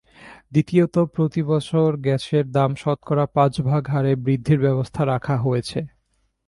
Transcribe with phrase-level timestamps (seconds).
[0.51, 5.79] দ্বিতীয়ত, প্রতিবছর গ্যাসের দাম শতকরা পাঁচ ভাগ হারে বৃদ্ধির ব্যবস্থা রাখা হয়েছে।